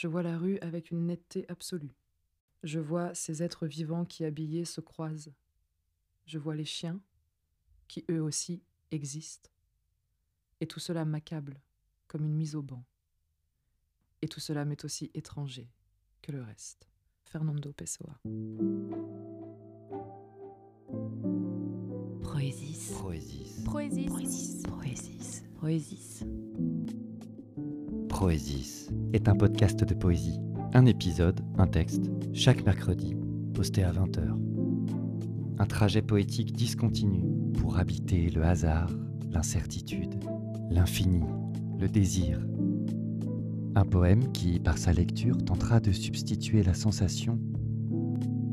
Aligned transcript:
Je 0.00 0.08
vois 0.08 0.22
la 0.22 0.38
rue 0.38 0.58
avec 0.60 0.90
une 0.90 1.04
netteté 1.04 1.44
absolue. 1.50 1.94
Je 2.62 2.80
vois 2.80 3.14
ces 3.14 3.42
êtres 3.42 3.66
vivants 3.66 4.06
qui, 4.06 4.24
habillés, 4.24 4.64
se 4.64 4.80
croisent. 4.80 5.34
Je 6.24 6.38
vois 6.38 6.54
les 6.54 6.64
chiens, 6.64 7.02
qui 7.86 8.06
eux 8.10 8.22
aussi 8.22 8.62
existent. 8.92 9.50
Et 10.62 10.66
tout 10.66 10.80
cela 10.80 11.04
m'accable, 11.04 11.60
comme 12.08 12.24
une 12.24 12.34
mise 12.34 12.54
au 12.54 12.62
banc. 12.62 12.82
Et 14.22 14.28
tout 14.28 14.40
cela 14.40 14.64
m'est 14.64 14.86
aussi 14.86 15.10
étranger 15.12 15.68
que 16.22 16.32
le 16.32 16.40
reste. 16.40 16.88
Fernando 17.26 17.70
Pessoa. 17.74 18.18
Proésis. 22.22 22.92
Proésis. 22.94 23.64
Proésis. 23.64 24.06
Proésis. 24.06 24.62
Proésis. 24.62 25.42
Proésis. 25.58 26.24
Proésis 28.08 28.79
est 29.12 29.28
un 29.28 29.34
podcast 29.34 29.84
de 29.84 29.94
poésie. 29.94 30.40
Un 30.72 30.86
épisode, 30.86 31.40
un 31.58 31.66
texte, 31.66 32.10
chaque 32.32 32.64
mercredi, 32.64 33.16
posté 33.54 33.82
à 33.82 33.92
20h. 33.92 34.38
Un 35.58 35.66
trajet 35.66 36.02
poétique 36.02 36.52
discontinu 36.52 37.24
pour 37.54 37.78
habiter 37.78 38.30
le 38.30 38.44
hasard, 38.44 38.90
l'incertitude, 39.30 40.14
l'infini, 40.70 41.24
le 41.78 41.88
désir. 41.88 42.40
Un 43.74 43.84
poème 43.84 44.30
qui, 44.32 44.60
par 44.60 44.78
sa 44.78 44.92
lecture, 44.92 45.38
tentera 45.38 45.80
de 45.80 45.92
substituer 45.92 46.62
la 46.62 46.74
sensation 46.74 47.38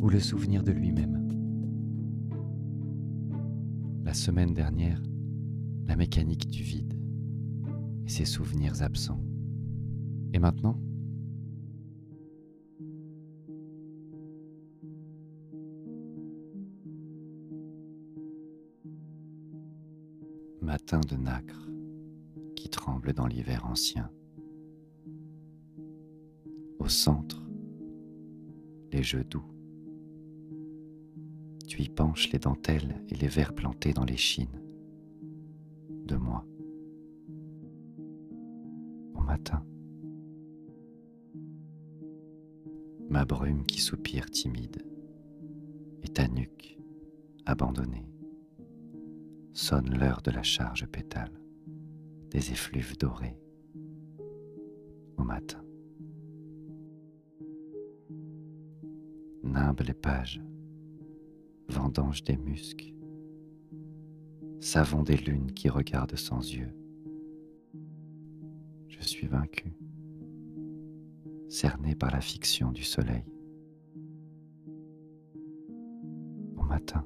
ou 0.00 0.08
le 0.08 0.20
souvenir 0.20 0.62
de 0.62 0.72
lui-même. 0.72 1.28
La 4.04 4.14
semaine 4.14 4.52
dernière, 4.52 5.02
la 5.86 5.96
mécanique 5.96 6.48
du 6.48 6.62
vide 6.62 6.94
et 8.04 8.10
ses 8.10 8.24
souvenirs 8.24 8.82
absents. 8.82 9.20
Et 10.32 10.38
maintenant 10.38 10.78
Matin 20.62 21.00
de 21.00 21.16
nacre 21.16 21.68
qui 22.56 22.70
tremble 22.70 23.12
dans 23.12 23.26
l'hiver 23.26 23.66
ancien. 23.66 24.10
Au 26.78 26.88
centre, 26.88 27.42
les 28.92 29.02
jeux 29.02 29.24
doux. 29.24 29.44
Tu 31.66 31.82
y 31.82 31.88
penches 31.88 32.30
les 32.30 32.38
dentelles 32.38 33.04
et 33.08 33.14
les 33.16 33.28
vers 33.28 33.54
plantés 33.54 33.92
dans 33.92 34.04
les 34.04 34.16
chines 34.16 34.62
de 36.06 36.16
moi. 36.16 36.46
Au 39.14 39.20
matin, 39.20 39.64
ma 43.12 43.26
brume 43.26 43.64
qui 43.64 43.78
soupire 43.78 44.30
timide 44.30 44.82
et 46.02 46.08
ta 46.08 46.28
nuque 46.28 46.78
abandonnée. 47.44 48.06
Sonne 49.52 49.94
l'heure 49.98 50.22
de 50.22 50.30
la 50.30 50.42
charge 50.42 50.86
pétale 50.86 51.38
des 52.30 52.52
effluves 52.52 52.96
dorés 52.96 53.38
au 55.18 55.24
matin. 55.24 55.62
Nimbe 59.42 59.82
les 59.82 59.92
pages, 59.92 60.40
vendange 61.68 62.24
des 62.24 62.38
muscs, 62.38 62.94
savon 64.58 65.02
des 65.02 65.18
lunes 65.18 65.52
qui 65.52 65.68
regardent 65.68 66.16
sans 66.16 66.40
yeux. 66.40 66.74
Je 68.88 69.02
suis 69.02 69.26
vaincu, 69.26 69.76
cerné 71.52 71.94
par 71.94 72.10
la 72.10 72.20
fiction 72.22 72.72
du 72.72 72.82
soleil. 72.82 73.24
Au 76.56 76.62
matin, 76.62 77.04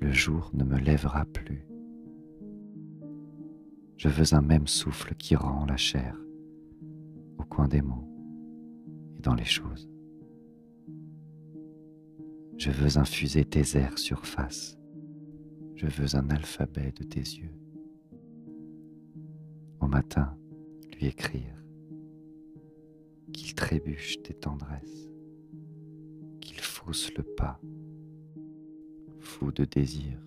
le 0.00 0.10
jour 0.12 0.50
ne 0.54 0.64
me 0.64 0.78
lèvera 0.78 1.26
plus. 1.26 1.66
Je 3.98 4.08
veux 4.08 4.34
un 4.34 4.40
même 4.40 4.66
souffle 4.66 5.14
qui 5.14 5.36
rend 5.36 5.66
la 5.66 5.76
chair 5.76 6.18
au 7.38 7.44
coin 7.44 7.68
des 7.68 7.82
mots 7.82 8.08
et 9.18 9.20
dans 9.20 9.34
les 9.34 9.44
choses. 9.44 9.90
Je 12.56 12.70
veux 12.70 12.96
infuser 12.96 13.44
tes 13.44 13.78
airs 13.78 13.98
surface. 13.98 14.78
Je 15.74 15.86
veux 15.86 16.16
un 16.16 16.30
alphabet 16.30 16.92
de 16.92 17.04
tes 17.04 17.20
yeux. 17.20 17.52
Au 19.80 19.86
matin, 19.86 20.34
lui 20.94 21.06
écrire 21.08 21.55
qu'il 23.36 23.54
trébuche 23.54 24.22
tes 24.22 24.32
tendresses, 24.32 25.10
qu'il 26.40 26.58
fausse 26.58 27.12
le 27.14 27.22
pas, 27.22 27.60
fou 29.20 29.52
de 29.52 29.66
désir, 29.66 30.18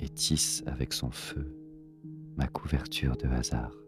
et 0.00 0.08
tisse 0.08 0.62
avec 0.66 0.94
son 0.94 1.10
feu 1.10 1.54
ma 2.36 2.46
couverture 2.46 3.18
de 3.18 3.26
hasard. 3.26 3.81